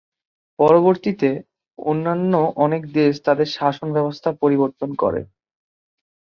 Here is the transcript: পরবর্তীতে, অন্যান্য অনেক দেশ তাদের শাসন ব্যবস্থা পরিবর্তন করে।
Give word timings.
পরবর্তীতে, 0.59 1.29
অন্যান্য 1.79 2.33
অনেক 2.65 2.81
দেশ 2.97 3.13
তাদের 3.25 3.47
শাসন 3.57 3.87
ব্যবস্থা 3.93 4.29
পরিবর্তন 4.41 4.89
করে। 5.01 5.21